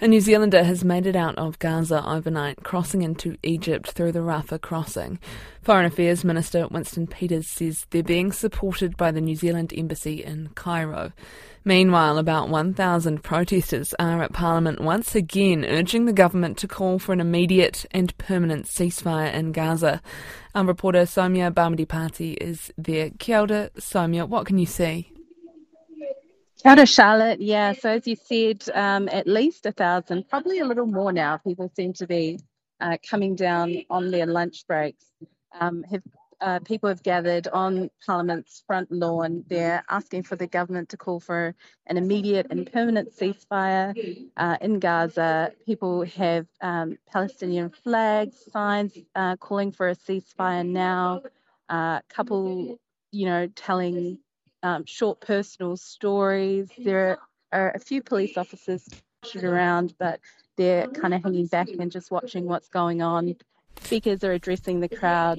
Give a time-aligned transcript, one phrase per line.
[0.00, 4.20] A New Zealander has made it out of Gaza overnight, crossing into Egypt through the
[4.20, 5.18] Rafah crossing.
[5.60, 10.50] Foreign Affairs Minister Winston Peters says they're being supported by the New Zealand Embassy in
[10.54, 11.10] Cairo.
[11.64, 17.12] Meanwhile, about 1,000 protesters are at Parliament once again urging the government to call for
[17.12, 20.00] an immediate and permanent ceasefire in Gaza.
[20.54, 23.10] Our reporter Soumya Bhamidipati is there.
[23.18, 25.10] Kia ora, Soumya, what can you see?
[26.62, 27.40] Kia ora, Charlotte.
[27.40, 31.38] Yeah, so as you said, um, at least a thousand, probably a little more now.
[31.38, 32.40] People seem to be
[32.80, 35.06] uh, coming down on their lunch breaks.
[35.58, 36.02] Um, have
[36.40, 39.44] uh, people have gathered on Parliament's front lawn.
[39.48, 41.54] They're asking for the government to call for
[41.86, 43.94] an immediate and permanent ceasefire
[44.36, 45.52] uh, in Gaza.
[45.66, 51.22] People have um, Palestinian flags, signs uh, calling for a ceasefire now.
[51.70, 52.78] A uh, couple,
[53.12, 54.18] you know, telling
[54.62, 56.70] um, short personal stories.
[56.78, 57.18] There
[57.52, 58.88] are a few police officers
[59.42, 60.20] around, but
[60.56, 63.36] they're kind of hanging back and just watching what's going on.
[63.82, 65.38] Speakers are addressing the crowd.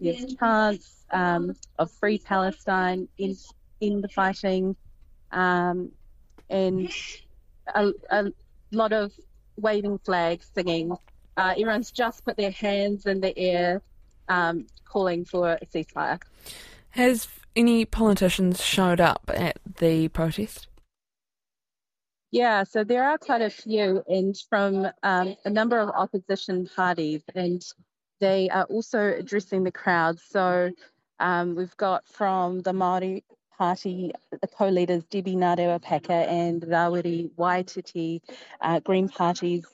[0.00, 3.36] There's chants um, of free Palestine in
[3.80, 4.76] in the fighting,
[5.32, 5.90] um,
[6.50, 6.92] and
[7.74, 8.32] a, a,
[8.72, 9.12] lot of
[9.56, 10.92] waving flags, singing.
[11.36, 13.80] Uh, everyone's just put their hands in the air,
[14.28, 16.20] um, calling for a ceasefire.
[16.90, 20.68] Has any politicians showed up at the protest?
[22.30, 27.22] Yeah, so there are quite a few, and from um, a number of opposition parties,
[27.34, 27.60] and
[28.20, 30.20] they are also addressing the crowd.
[30.20, 30.70] So
[31.18, 33.24] um, we've got from the Māori
[33.58, 38.20] Party, the co-leaders Debbie Ngarewa-Packer and Rawiri Waititi,
[38.60, 39.66] uh, Green Party's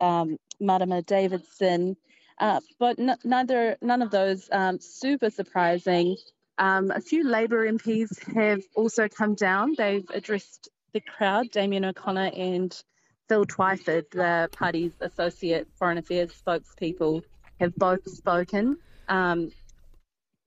[0.00, 1.96] um, Marama Davidson,
[2.38, 6.16] uh, but n- neither none of those um, super surprising.
[6.58, 9.74] Um, a few Labour MPs have also come down.
[9.76, 11.50] They've addressed the crowd.
[11.50, 12.82] Damien O'Connor and
[13.28, 17.22] Phil Twyford, the party's associate foreign affairs spokespeople,
[17.60, 18.78] have both spoken.
[19.08, 19.50] Um,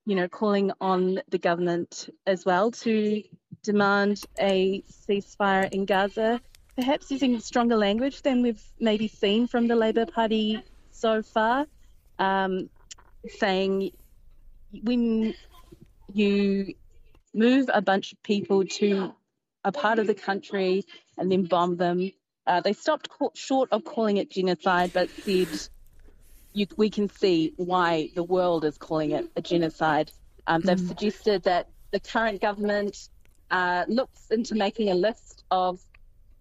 [0.06, 3.22] you know, calling on the government as well to
[3.62, 6.42] demand a ceasefire in Gaza,
[6.76, 11.68] perhaps using stronger language than we've maybe seen from the Labour Party so far,
[12.18, 12.70] um,
[13.28, 13.92] saying
[14.84, 15.36] when
[16.14, 16.74] you
[17.34, 19.14] move a bunch of people to
[19.64, 20.86] a part of the country
[21.18, 22.12] and then bomb them.
[22.48, 25.48] Uh, they stopped short of calling it genocide, but said
[26.54, 30.12] you, we can see why the world is calling it a genocide.
[30.48, 30.88] Um, they've mm.
[30.88, 33.10] suggested that the current government
[33.52, 35.80] uh, looks into making a list of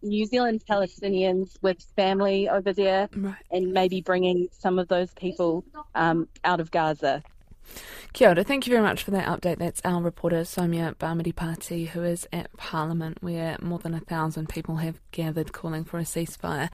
[0.03, 3.35] New Zealand Palestinians with family over there right.
[3.51, 5.65] and maybe bringing some of those people
[5.95, 7.23] um, out of Gaza.
[8.13, 9.59] Kia ora, thank you very much for that update.
[9.59, 14.77] That's our reporter Soumya Bhamidipati, who is at Parliament, where more than a thousand people
[14.77, 16.67] have gathered calling for a ceasefire.